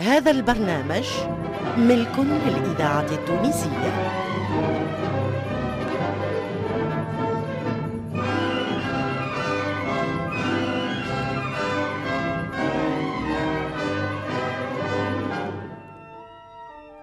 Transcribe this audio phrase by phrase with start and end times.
[0.00, 1.06] هذا البرنامج
[1.76, 3.92] ملك للإذاعة التونسية.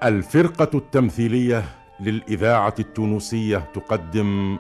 [0.03, 1.63] الفرقة التمثيلية
[1.99, 4.57] للإذاعة التونسية تقدم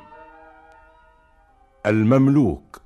[1.85, 2.81] المملوك.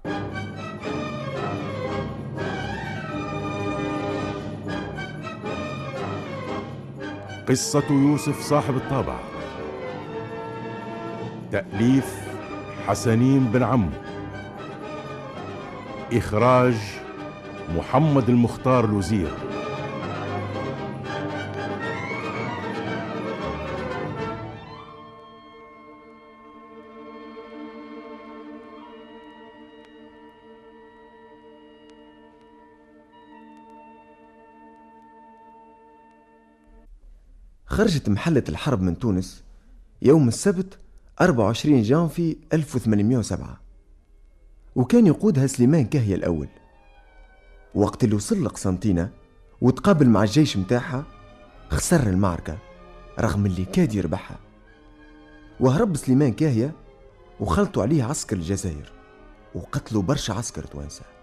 [7.49, 9.19] قصة يوسف صاحب الطابع.
[11.51, 12.15] تأليف
[12.87, 13.89] حسنين بن عمو
[16.13, 16.75] إخراج
[17.77, 19.31] محمد المختار الوزير.
[37.80, 39.44] خرجت محلة الحرب من تونس
[40.02, 40.78] يوم السبت
[41.22, 43.59] 24 جانفي 1807
[44.76, 46.48] وكان يقودها سليمان كهية الأول.
[47.76, 49.09] وقت اللي وصل لقسنطينة
[49.62, 51.03] وتقابل مع الجيش متاعها
[51.70, 52.58] خسر المعركة
[53.20, 54.38] رغم اللي كاد يربحها.
[55.59, 56.72] وهرب سليمان كاهية
[57.40, 58.92] وخلطوا عليه عسكر الجزائر
[59.56, 61.19] وقتلوا برشا عسكر توانسة.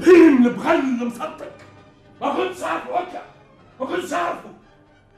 [0.00, 1.52] بين البغل مصدق
[2.20, 3.22] ما كنتش عارفه هكا
[3.80, 4.54] ما كنتش عارفه.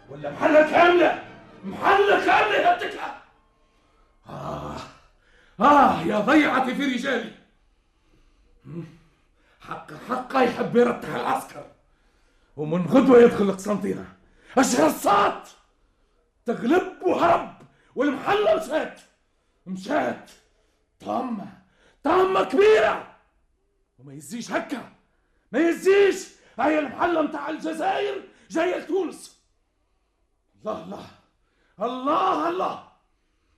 [0.09, 1.25] ولا محلة كاملة
[1.65, 3.23] محلة كاملة يهدكها
[4.29, 4.77] آه
[5.61, 7.33] آه يا ضيعتي في رجالي.
[9.61, 11.65] حق حق يحب يرتح العسكر.
[12.57, 14.05] ومن غدوة يدخل قسنطينة
[14.59, 15.49] الشرصات
[16.47, 17.55] تغلب وهرب
[17.95, 19.01] والمحلة مشات.
[19.67, 20.31] مشات.
[21.01, 21.47] طامة
[22.05, 23.12] طامة كبيرة.
[24.03, 24.93] وما يزيش هكا.
[25.53, 29.43] ما يزيش هاي المحلة متاع الجزائر جاية لتونس.
[30.61, 31.07] الله الله.
[31.81, 32.89] الله الله.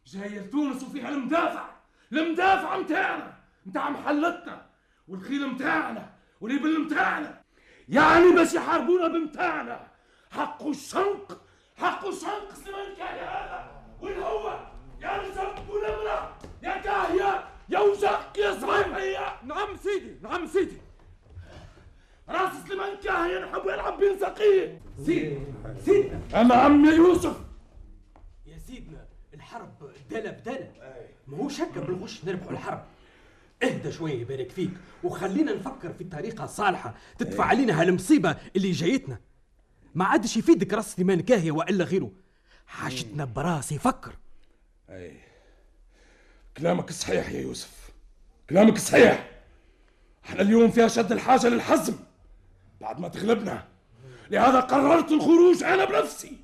[0.07, 1.69] جاية لتونس وفيها المدافع.
[2.13, 3.35] المدافع متاعنا
[3.67, 4.67] متاع محلتنا.
[5.09, 7.43] والخيل متاعنا والإبل متاعنا.
[7.89, 9.87] يعني باش يحاربونا بمتاعنا.
[10.31, 11.41] حق الشنق
[11.77, 13.85] حق الشنق سليمان كاهية هذا.
[14.01, 14.67] وين هو؟
[15.01, 15.65] يا رزق
[16.63, 20.79] يا كاهية يا وزق يا صريحية نعم سيدي نعم سيدي
[22.95, 25.39] راس سليمان كاهية نحب يلعب بين سقيه سيدي
[25.85, 27.37] سيدنا أما عم يا يوسف.
[28.47, 30.71] يا سيدنا الحرب دلة بدلة.
[31.27, 32.85] ما هو شك بالغش؟ نربحوا الحرب.
[33.63, 34.71] اهدى شوية يبارك فيك
[35.05, 36.95] وخلينا نفكر في الطريقة الصالحة.
[37.19, 39.21] تدفع علينا هالمصيبة اللي جايتنا.
[39.95, 42.11] ما عادش يفيدك رأس سليمان كاهية وإلا غيره.
[42.67, 44.13] حاجتنا براسي فكر
[44.91, 45.17] أي.
[46.57, 47.91] كلامك صحيح يا يوسف.
[48.51, 49.31] كلامك صحيح.
[50.25, 51.95] إحنا اليوم في أشد الحاجة للحزم.
[52.85, 53.65] بعد ما تغلبنا.
[54.31, 56.37] لهذا قررت الخروج أنا بنفسي.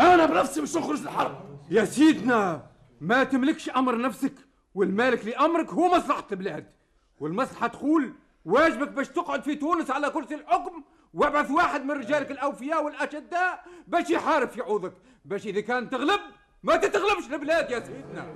[0.00, 2.66] أنا بنفسي باش نخرج الحرب يا سيدنا
[3.00, 4.34] ما تملكش أمر نفسك
[4.74, 6.72] والمالك لأمرك هو مصلحة البلاد.
[7.20, 8.12] والمصلحة تقول
[8.44, 10.84] واجبك باش تقعد في تونس على كرسي الحكم
[11.14, 14.92] وابعث واحد من رجالك الأوفياء والأشداء باش يحارب في عوضك.
[15.24, 16.20] باش إذا كان تغلب
[16.62, 18.26] ما تتغلبش البلاد يا سيدنا.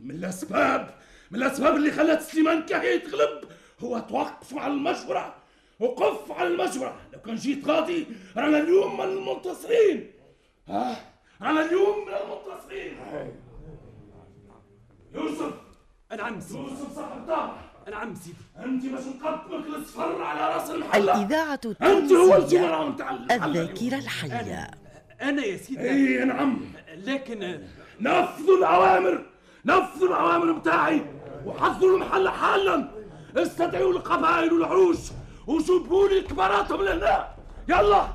[0.00, 0.94] من الأسباب
[1.30, 3.44] من الأسباب اللي خلت سليمان كاهي يتغلب
[3.80, 5.39] هو توقف على المجبرة
[5.80, 10.10] وقف على المجبرة لو كان جيت غادي رانا اليوم من المنتصرين.
[10.68, 10.96] ها؟
[11.42, 12.96] رانا اليوم من المنتصرين.
[15.14, 15.52] يوسف.
[16.16, 17.56] نعم سيدي يوسف صاحب طابع
[17.90, 22.88] نعم سيدي أنت باش نقدمك الصفر على رأس المحلة الإذاعة أنت هو التونسية.
[23.30, 24.70] الذاكرة الحية.
[25.22, 26.60] أنا يا سيدنا إي نعم
[26.94, 27.60] لكن
[28.00, 29.26] نفذوا الأوامر.
[29.64, 31.06] نفذوا الأوامر بتاعي.
[31.46, 32.90] وحضروا المحل حالا.
[33.36, 34.98] استدعوا القبائل والعروش.
[35.50, 37.28] وجيبوا لي كباراتهم لهنا.
[37.68, 38.08] يلا.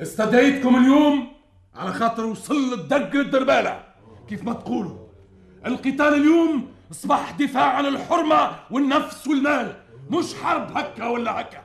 [0.00, 1.32] استدعيتكم اليوم
[1.74, 3.84] على خاطر وصل الدق للدربالة.
[4.28, 4.98] كيف ما تقولوا.
[5.66, 9.82] القتال اليوم اصبح دفاع عن الحرمة والنفس والمال.
[10.10, 11.64] مش حرب هكا ولا هكا.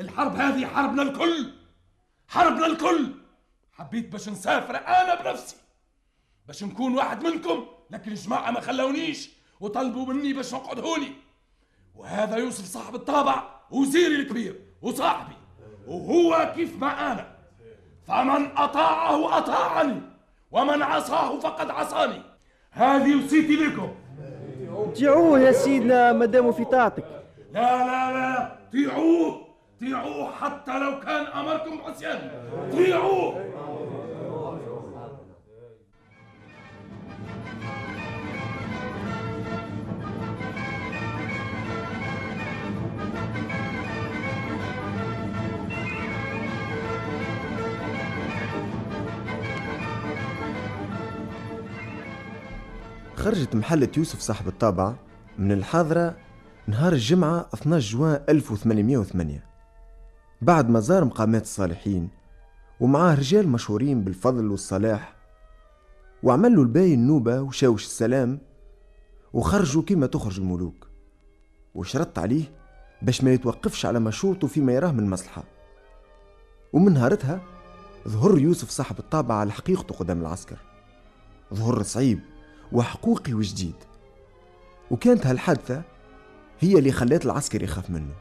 [0.00, 1.52] الحرب هذه حربنا الكل.
[2.28, 3.14] حربنا الكل.
[3.72, 5.56] حبيت باش نسافر أنا بنفسي.
[6.46, 9.30] باش نكون واحد منكم لكن الجماعة ما خلونيش
[9.60, 11.12] وطلبوا مني باش نقعد هوني
[11.94, 15.36] وهذا يوسف صاحب الطابع وزيري الكبير وصاحبي.
[15.86, 17.34] وهو كيف ما أنا.
[18.08, 20.00] فمن أطاعه أطاعني
[20.50, 22.22] ومن عصاه فقد عصاني.
[22.70, 23.94] هذه وصيتي لكم.
[24.96, 27.04] طيعوه يا سيدنا مادام في طاعتك.
[27.52, 28.56] لا لا لا.
[28.72, 29.40] طيعوه.
[29.80, 32.30] طيعوه حتى لو كان أمركم عصيان.
[32.72, 33.44] طيعوه.
[53.24, 54.96] خرجت محلة يوسف صاحب الطابعة
[55.38, 56.16] من الحاضرة
[56.66, 59.44] نهار الجمعة 12 جوان 1808
[60.42, 62.08] بعد ما زار مقامات الصالحين
[62.80, 65.14] ومعاه رجال مشهورين بالفضل والصلاح
[66.22, 68.38] وعمل له الباي النوبة وشاوش السلام
[69.32, 70.88] وخرجوا كما تخرج الملوك.
[71.74, 72.44] وشرط عليه
[73.02, 75.44] باش ما يتوقفش على مشروطه فيما يراه من مصلحة.
[76.72, 77.40] ومن نهارتها
[78.08, 80.56] ظهر يوسف صاحب الطابعة على حقيقته قدام العسكر.
[81.54, 82.33] ظهر صعيب.
[82.72, 83.74] وحقوقي وجديد.
[84.90, 85.82] وكانت هالحادثة
[86.60, 88.14] هي اللي خلات العسكر يخاف منه.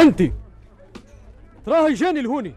[0.00, 0.22] انت.
[1.66, 2.54] تراه جاني لهوني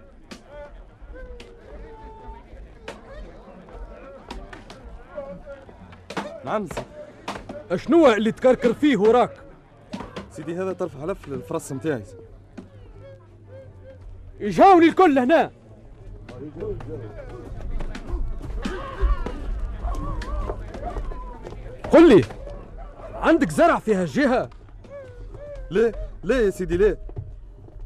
[6.45, 6.85] نعم سيدي
[7.71, 9.31] أشنو اللي تكركر فيه وراك؟
[10.31, 12.03] سيدي هذا طرف حلف للفرس نتاعي
[14.41, 15.51] جاوني الكل هنا.
[21.91, 22.23] قل لي
[23.13, 24.49] عندك زرع في هالجهة؟
[25.69, 25.91] لا
[26.23, 26.97] لا يا سيدي لا.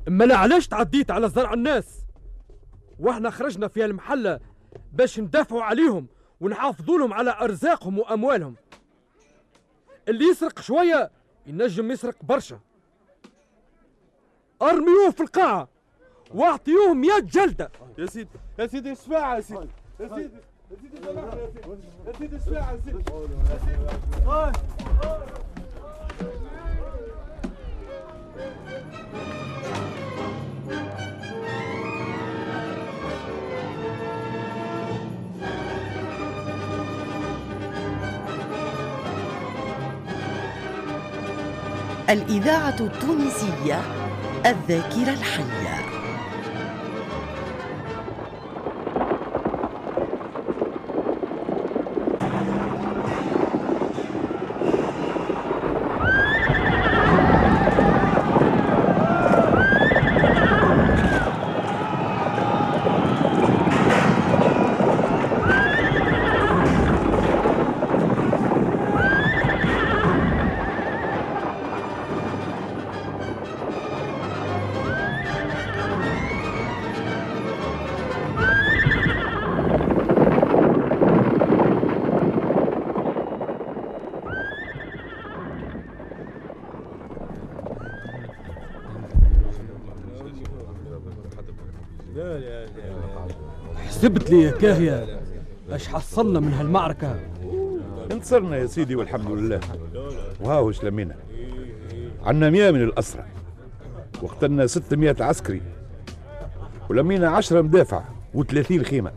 [0.07, 2.05] اما لا علاش تعديت على زرع الناس؟
[2.99, 4.39] وإحنا خرجنا في المحلة
[4.93, 6.07] باش ندافعوا عليهم
[6.41, 8.55] ونحافظوا لهم على أرزاقهم وأموالهم.
[10.07, 11.11] اللي يسرق شوية
[11.47, 12.59] ينجم يسرق برشا.
[14.61, 15.67] أرميوه في القاعة
[16.33, 17.71] واعطيوه مية جلدة.
[17.97, 18.29] يا سيدي
[18.59, 19.69] يا سيدي اشفع يا سيدي.
[19.99, 20.37] يا سيدي
[20.71, 21.41] يا سيدي سامحني
[22.07, 23.11] يا سيدي يا سيدي يا
[23.65, 23.83] سيدي.
[42.09, 43.81] الإذاعة التونسية
[44.45, 45.74] الذاكرة الحية.
[94.05, 95.19] حسبت لي يا كاهية.
[95.69, 97.19] اش حصلنا من هالمعركة؟
[98.11, 99.59] انتصرنا يا سيدي والحمد لله.
[100.39, 101.15] وهاو لمينا
[102.23, 103.25] عنا مية من الأسرى.
[104.21, 105.61] وقتلنا 600 عسكري.
[106.89, 108.03] ولمينا عشرة مدافع
[108.35, 109.11] و30 خيمة.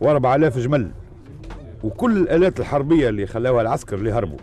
[0.00, 0.90] واربع آلاف جمل.
[1.84, 4.38] وكل الآلات الحربية اللي خلاوها العسكر اللي هربوا.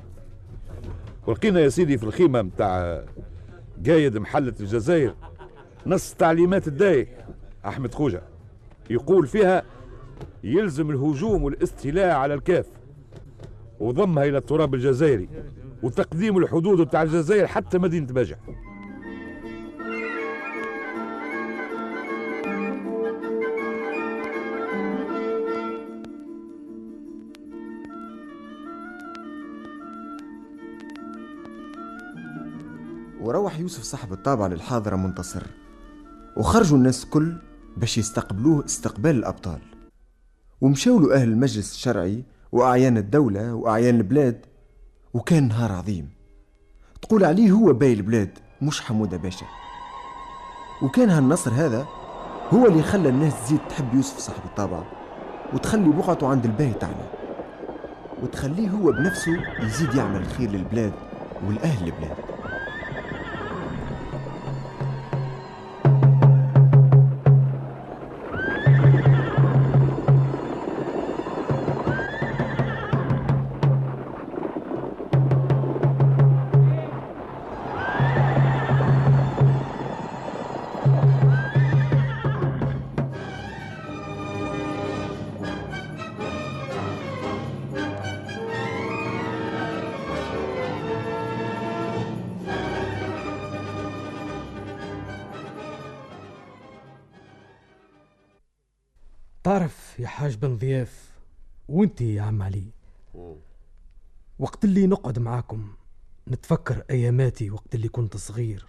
[1.27, 3.03] ولقينا يا سيدي في الخيمة متاع
[3.87, 5.15] قايد محلة الجزائر
[5.85, 7.07] نص تعليمات الداي
[7.65, 8.28] أحمد خوجة.
[8.89, 9.63] يقول فيها
[10.43, 12.65] يلزم الهجوم والاستيلاء على الكاف
[13.79, 15.29] وضمها إلى التراب الجزائري
[15.83, 18.35] وتقديم الحدود بتاع الجزائر حتى مدينة باجع
[33.21, 35.43] وروح يوسف صاحب الطابع للحاضرة منتصر
[36.37, 37.33] وخرجوا الناس كل
[37.79, 39.59] باش يستقبلوه استقبال الأبطال.
[40.61, 44.45] ومشاو له أهل المجلس الشرعي وأعيان الدولة وأعيان البلاد
[45.13, 46.09] وكان نهار عظيم.
[47.01, 49.45] تقول عليه هو باي البلاد مش حمودة باشا.
[50.81, 51.87] وكان هالنصر هذا
[52.53, 54.83] هو اللي خلى الناس تزيد تحب يوسف صاحب الطابع
[55.53, 57.09] وتخلي بقعته عند الباي تعلى
[58.23, 60.93] وتخليه هو بنفسه يزيد يعمل الخير للبلاد
[61.47, 62.17] والأهل البلاد.
[99.59, 101.11] تعرف يا حاج بن ضياف
[101.69, 102.63] وانت يا عم علي؟
[104.39, 105.73] وقت اللي نقعد معاكم
[106.27, 108.65] نتفكر أياماتي وقت اللي كنت صغير.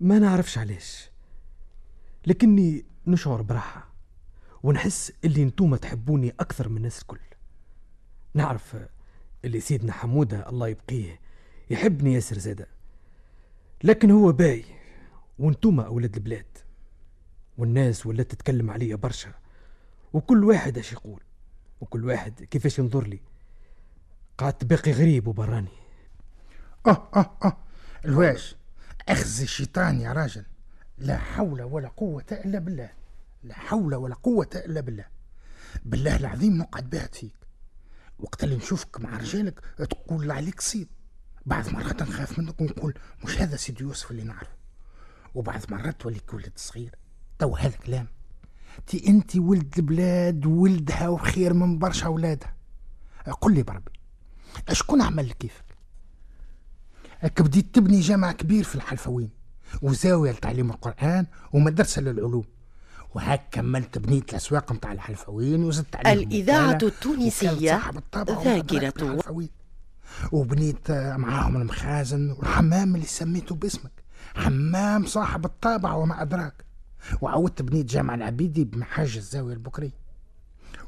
[0.00, 1.10] ما نعرفش علاش
[2.26, 3.88] لكني نشعر براحة
[4.62, 7.20] ونحس اللي انتوما تحبوني أكثر من الناس الكل.
[8.34, 8.76] نعرف
[9.44, 11.20] اللي سيدنا حمودة الله يبقيه
[11.70, 12.66] يحبني ياسر زادة
[13.84, 14.64] لكن هو باي
[15.38, 16.58] وانتوما أولاد البلاد
[17.58, 19.39] والناس ولات تتكلم عليا برشا.
[20.12, 21.22] وكل واحد اش يقول؟
[21.80, 23.20] وكل واحد كيفاش ينظر لي؟
[24.38, 25.68] قعدت باقي غريب وبراني.
[26.86, 27.56] أه أه أه.
[28.04, 28.56] الواش
[29.08, 30.44] أخزي الشيطان يا راجل.
[30.98, 32.90] لا حول ولا قوة إلا بالله.
[33.42, 35.04] لا حول ولا قوة إلا بالله.
[35.84, 37.34] بالله العظيم نقعد باهت فيك
[38.18, 40.88] وقت اللي نشوفك مع رجالك تقول عليك صيد.
[41.46, 44.56] بعض مرات نخاف منك ونقول مش هذا سيدي يوسف اللي نعرفه.
[45.34, 46.94] وبعض مرات توليك ولد صغير.
[47.38, 48.06] تو هذا كلام.
[48.86, 52.56] تي انت ولد البلاد ولدها وخير من برشا اولادها
[53.40, 53.92] قل لي بربي
[54.68, 55.64] أشكون عمل لك كيفك؟
[57.20, 59.30] هك بديت تبني جامع كبير في الحلفاوين
[59.82, 62.44] وزاوية لتعليم القرآن ومدرسة للعلوم.
[63.14, 66.88] وهاك كملت بنيت الأسواق متاع الحلفاوين وزدت عليهم ذاكرة.
[68.36, 69.48] ومدرسة الحلفوين.
[70.32, 74.04] وبنيت معاهم المخازن والحمام اللي سميته باسمك.
[74.34, 76.64] حمام صاحب الطابع وما أدراك.
[77.20, 80.00] وعودت بنيت جامع العبيدي بمحاج الزاوية البكرية.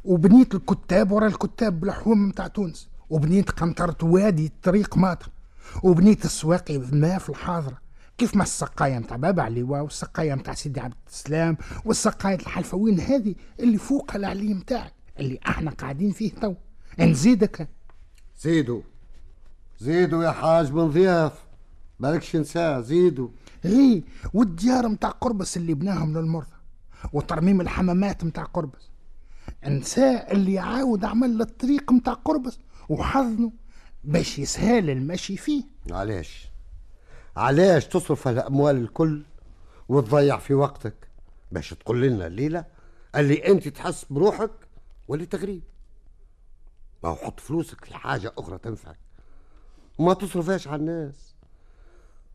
[0.05, 2.89] وبنيت الكتاب ورا الكتاب بالحوم متاع تونس.
[3.11, 5.29] وبنيت قنطرة وادي طريق ماطر.
[5.83, 7.79] وبنيت السواقي الماء في الحاضرة.
[8.19, 13.79] كيف ما السقاية متاع بابا عليوة والسقاية متاع سيدي عبد السلام والسقاية الحلفوين هذه اللي
[13.79, 16.55] فوق العلي متاعك؟ اللي إحنا قاعدين فيه تو.
[16.99, 17.69] نزيدك.
[18.41, 18.83] زيدوا
[19.81, 21.33] زيدوا يا حاج بن ضياف.
[22.01, 23.29] مالكش نساه زيدوا
[23.65, 24.03] إيه
[24.35, 26.57] والديار متاع قربس اللي بناهم للمرضى
[27.13, 28.89] وترميم الحمامات متاع قربس.
[29.67, 33.53] انساء اللي عاود عمل الطريق متاع قربس وحضنه
[34.05, 35.65] باش يسهل المشي فيه.
[35.91, 36.49] علاش؟
[37.37, 39.23] علاش تصرف الاموال الكل
[39.89, 40.95] وتضيع في وقتك؟
[41.53, 42.65] باش تقول لنا الليلة
[43.17, 44.51] اللي أنت تحس بروحك
[45.09, 45.63] واللي تغريب
[47.05, 48.99] ما حط فلوسك في حاجة أخرى تنفعك.
[49.99, 51.32] وما تصرفهاش على الناس.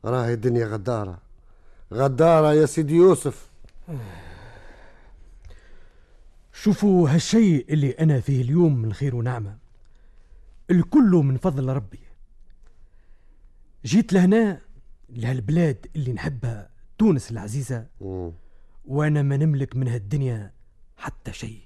[0.05, 1.21] راهي الدنيا غدارة.
[1.93, 3.49] غدارة يا سيدي يوسف.
[6.53, 9.57] شوفوا هالشيء اللي أنا فيه اليوم من خير ونعمة.
[10.71, 11.99] الكل من فضل ربي.
[13.85, 14.61] جيت لهنا
[15.09, 17.87] لهالبلاد اللي نحبها تونس العزيزة.
[18.85, 20.53] وأنا ما نملك من هالدنيا
[20.97, 21.61] حتى شيء.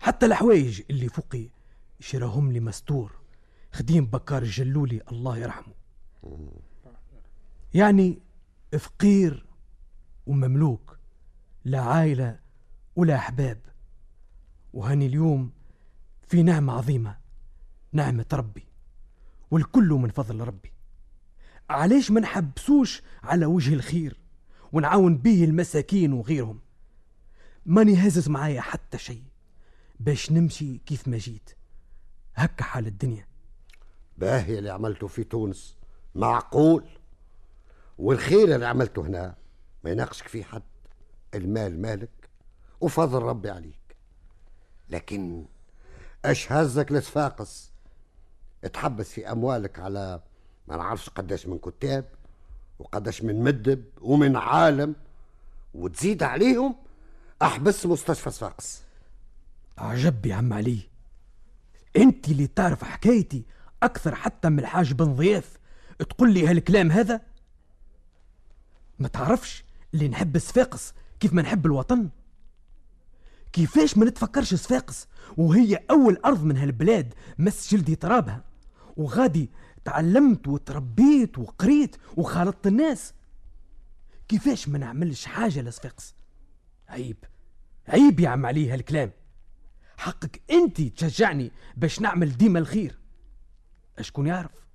[0.00, 1.48] حتى الحوايج اللي فوقي
[2.00, 3.12] شراهم لي مستور
[3.72, 5.74] خديم بكار الجلولي الله يرحمه.
[7.74, 8.18] يعني
[8.78, 9.46] فقير
[10.26, 10.98] ومملوك
[11.64, 12.38] لا عائلة
[12.96, 13.58] ولا أحباب.
[14.72, 15.50] وهاني اليوم
[16.28, 17.16] في نعمة عظيمة
[17.92, 18.64] نعمة ربي
[19.50, 20.72] والكل من فضل ربي.
[21.70, 24.20] علاش ما نحبسوش على وجه الخير
[24.72, 26.60] ونعاون به المساكين وغيرهم؟
[27.66, 29.22] ماني هازز معايا حتى شيء
[30.00, 31.50] باش نمشي كيف ما جيت.
[32.34, 33.26] هكا حال الدنيا.
[34.18, 35.76] باهي اللي عملته في تونس.
[36.14, 36.84] معقول؟
[37.98, 39.34] والخير اللي عملته هنا
[39.84, 40.62] ما يناقشك فيه حد
[41.34, 42.30] المال مالك
[42.80, 43.96] وفضل ربي عليك.
[44.88, 45.44] لكن
[46.24, 47.72] اش هزك لصفاقس
[48.72, 50.22] تحبس في أموالك على
[50.68, 52.04] ما نعرفش قداش من كتاب
[52.78, 54.94] وقداش من مدب ومن عالم
[55.74, 56.76] وتزيد عليهم
[57.42, 58.82] أحبس مستشفى صفاقس
[59.78, 60.78] عجب يا عم علي.
[61.96, 63.44] أنت اللي تعرف حكايتي
[63.82, 65.58] أكثر حتى من الحاج بن ضياف.
[65.98, 67.20] تقول لي هالكلام هذا؟
[69.02, 72.08] ما تعرفش اللي نحب صفاقس كيف ما نحب الوطن؟
[73.52, 78.44] كيفاش ما نتفكرش صفاقس وهي أول أرض من هالبلاد مس جلدي ترابها
[78.96, 79.50] وغادي
[79.84, 83.14] تعلمت وتربيت وقريت وخالطت الناس.
[84.28, 86.14] كيفاش ما نعملش حاجة لصفاقس
[86.88, 87.24] عيب
[87.88, 89.10] عيب يا عم علي هالكلام.
[89.96, 92.98] حقك أنت تشجعني باش نعمل ديما الخير.
[93.98, 94.66] أشكون يعرف؟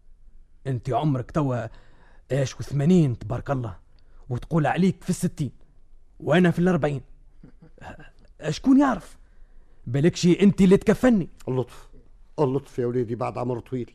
[0.67, 1.67] أنت عمرك توا
[2.31, 3.86] إيش وثمانين تبارك الله.
[4.29, 5.51] وتقول عليك في الستين
[6.19, 7.01] وأنا في الأربعين.
[8.41, 9.17] أشكون يعرف؟
[9.87, 11.29] بالكشي أنت اللي تكفني.
[11.47, 11.89] اللطف
[12.39, 13.93] اللطف يا وليدي بعد عمر طويل.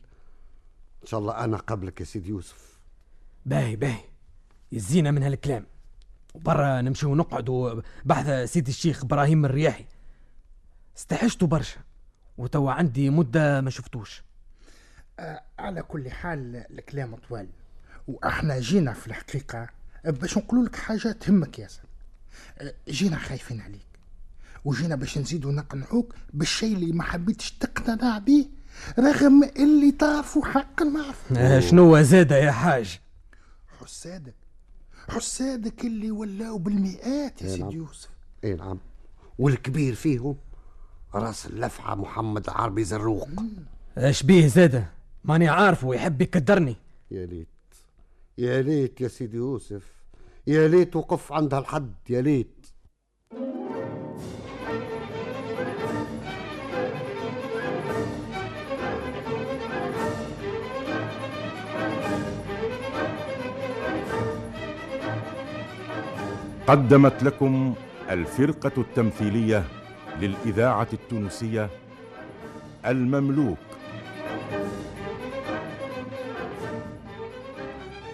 [1.03, 2.79] إن شاء الله أنا قبلك يا سيدي يوسف.
[3.45, 4.03] باهي باهي.
[4.71, 5.65] يزينا من هالكلام.
[6.33, 9.85] وبرا نمشيو نقعدوا بحث سيدي الشيخ إبراهيم الرياحي.
[10.97, 11.79] استحشتوا برشا
[12.37, 14.23] وتوا عندي مدة ما شفتوش.
[15.19, 17.49] آه على كل حال الكلام طوال.
[18.07, 19.69] وإحنا جينا في الحقيقة
[20.05, 21.81] باش نقول لك حاجة تهمك ياسر.
[22.57, 23.85] آه جينا خايفين عليك.
[24.65, 28.45] وجينا باش نزيدوا نقنعوك بالشيء اللي ما حبيتش تقتنع به
[28.99, 32.99] رغم اللي تعرفوا حق المعرفة آه شنو زادة يا حاج؟
[33.81, 34.33] حسادك
[35.09, 37.71] حسادك اللي ولاو بالمئات يا إيه سيدي نعم.
[37.71, 38.09] يوسف.
[38.43, 38.79] اي نعم.
[39.39, 40.35] والكبير فيهم
[41.15, 43.29] راس اللفعة محمد العربي زروق.
[43.97, 44.89] إيش بيه زادة؟
[45.23, 46.75] ماني عارفه ويحب يكدرني.
[47.11, 47.47] يا ليت.
[48.37, 49.83] يا ليت يا سيدي يوسف
[50.47, 52.65] يا ليت وقف عند هالحد يا ليت.
[66.67, 67.75] قدمت لكم
[68.09, 69.63] الفرقة التمثيلية
[70.19, 71.69] للإذاعة التونسية
[72.85, 73.72] المملوك.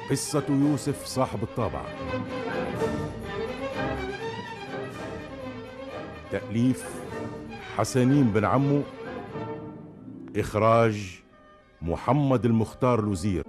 [0.10, 1.86] قصة يوسف صاحب الطابعة
[6.32, 6.86] تأليف
[7.78, 8.82] حسنين بن عمو
[10.38, 11.22] إخراج
[11.82, 13.44] محمد المختار الوزير